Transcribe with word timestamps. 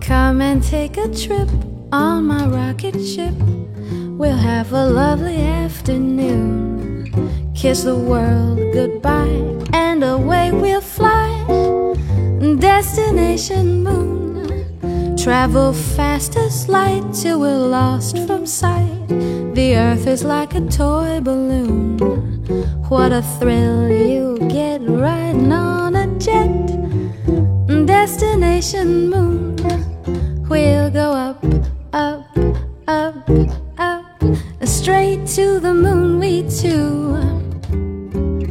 Come 0.00 0.40
and 0.40 0.62
take 0.62 0.96
a 0.96 1.08
trip 1.08 1.48
on 1.92 2.26
my 2.26 2.46
rocket 2.46 3.00
ship. 3.04 3.34
We'll 4.18 4.36
have 4.36 4.72
a 4.72 4.86
lovely 4.86 5.40
afternoon. 5.40 7.10
Kiss 7.54 7.84
the 7.84 7.96
world 7.96 8.58
goodbye, 8.72 9.40
and 9.72 10.04
away 10.04 10.52
we'll 10.52 10.80
fly. 10.80 11.28
Destination 12.58 13.82
moon. 13.82 15.16
Travel 15.16 15.72
fast 15.72 16.36
as 16.36 16.68
light 16.68 17.04
till 17.14 17.40
we're 17.40 17.56
lost 17.56 18.18
from 18.26 18.44
sight. 18.44 19.08
The 19.54 19.76
earth 19.76 20.06
is 20.06 20.22
like 20.24 20.54
a 20.54 20.60
toy 20.60 21.20
balloon. 21.20 21.98
What 22.88 23.12
a 23.12 23.22
thrill 23.22 23.88
you 23.88 24.38
get 24.50 24.82
Destination 28.64 29.10
moon. 29.10 29.56
We'll 30.48 30.90
go 30.90 31.12
up, 31.12 31.44
up, 31.92 32.24
up, 32.88 33.28
up, 33.76 34.22
straight 34.64 35.26
to 35.36 35.60
the 35.60 35.74
moon, 35.74 36.18
we 36.18 36.48
two. 36.48 37.12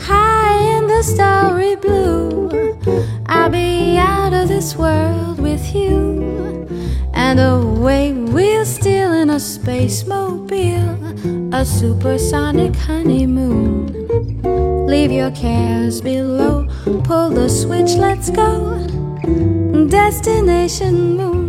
High 0.00 0.78
in 0.78 0.88
the 0.88 1.04
starry 1.04 1.76
blue, 1.76 2.76
I'll 3.26 3.50
be 3.50 3.98
out 3.98 4.32
of 4.32 4.48
this 4.48 4.74
world 4.74 5.38
with 5.38 5.72
you. 5.76 6.66
And 7.14 7.38
away 7.38 8.12
we'll 8.12 8.66
steal 8.66 9.12
in 9.12 9.30
a 9.30 9.38
space 9.38 10.04
mobile, 10.06 11.54
a 11.54 11.64
supersonic 11.64 12.74
honeymoon. 12.74 13.86
Leave 14.88 15.12
your 15.12 15.30
cares 15.30 16.00
below, 16.00 16.66
pull 17.04 17.30
the 17.30 17.48
switch, 17.48 17.92
let's 17.92 18.28
go. 18.30 18.80
Destination 19.90 21.16
moon. 21.16 21.40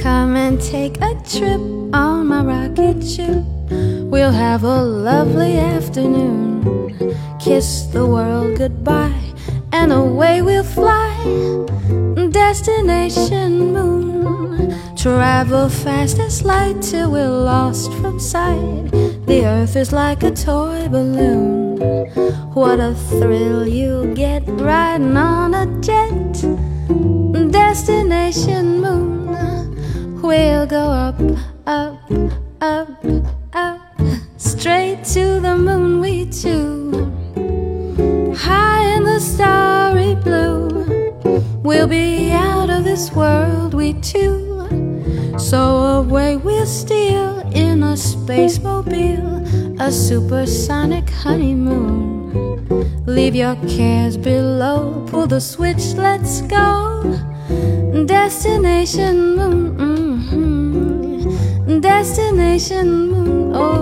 Come 0.00 0.34
and 0.34 0.58
take 0.58 0.96
a 1.02 1.14
trip 1.28 1.60
on 1.92 2.26
my 2.28 2.42
rocket 2.42 3.04
ship. 3.04 3.44
We'll 3.68 4.32
have 4.32 4.64
a 4.64 4.82
lovely 4.82 5.58
afternoon. 5.58 7.14
Kiss 7.38 7.82
the 7.92 8.06
world 8.06 8.56
goodbye, 8.56 9.20
and 9.72 9.92
away 9.92 10.40
we'll 10.40 10.64
fly. 10.64 11.12
Destination 12.30 13.74
moon. 13.74 14.74
Travel 14.96 15.68
fast 15.68 16.18
as 16.18 16.44
light 16.44 16.80
till 16.80 17.12
we're 17.12 17.28
lost 17.28 17.92
from 18.00 18.18
sight. 18.18 18.90
The 19.26 19.44
earth 19.44 19.76
is 19.76 19.92
like 19.92 20.22
a 20.22 20.30
toy 20.30 20.88
balloon. 20.88 21.76
What 22.54 22.80
a 22.80 22.94
thrill 22.94 23.68
you'll 23.68 24.14
get 24.14 24.44
riding 24.46 25.18
on 25.18 25.52
a 25.52 25.66
jet. 25.82 26.40
Destination 27.52 28.80
moon. 28.80 29.10
We'll 30.22 30.66
go 30.66 30.90
up, 30.90 31.18
up, 31.66 31.98
up, 32.60 33.04
up, 33.54 33.80
straight 34.36 35.02
to 35.14 35.40
the 35.40 35.56
moon, 35.56 36.00
we 36.00 36.26
two. 36.26 36.90
High 38.36 38.96
in 38.96 39.04
the 39.04 39.18
starry 39.18 40.14
blue, 40.16 41.14
we'll 41.62 41.88
be 41.88 42.32
out 42.32 42.68
of 42.68 42.84
this 42.84 43.10
world, 43.12 43.72
we 43.72 43.94
two. 43.94 45.38
So 45.38 46.00
away 46.00 46.36
we'll 46.36 46.66
steal 46.66 47.38
in 47.54 47.82
a 47.82 47.96
space 47.96 48.60
mobile, 48.60 49.42
a 49.80 49.90
supersonic 49.90 51.08
honeymoon. 51.08 53.06
Leave 53.06 53.34
your 53.34 53.56
cares 53.66 54.18
below, 54.18 55.06
pull 55.08 55.26
the 55.26 55.40
switch, 55.40 55.94
let's 55.94 56.42
go. 56.42 57.29
Destination 58.30 59.34
moon. 59.34 59.74
mhm. 60.30 61.80
Destination 61.80 62.86
moon. 63.10 63.52
Oh, 63.56 63.79